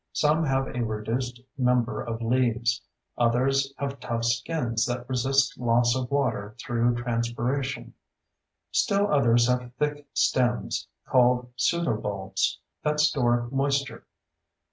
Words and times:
Some 0.13 0.43
have 0.47 0.65
a 0.67 0.81
reduced 0.83 1.39
number 1.59 2.01
of 2.01 2.23
leaves; 2.23 2.81
others 3.19 3.71
have 3.77 3.99
tough 3.99 4.23
skins 4.25 4.83
that 4.87 5.07
resist 5.07 5.59
loss 5.59 5.95
of 5.95 6.09
water 6.09 6.55
through 6.59 6.95
transpiration; 6.95 7.93
still 8.71 9.05
others 9.13 9.47
have 9.47 9.71
thick 9.77 10.07
stems, 10.11 10.87
called 11.05 11.53
pseudobulbs, 11.55 12.57
that 12.83 12.99
store 12.99 13.47
moisture. 13.51 14.07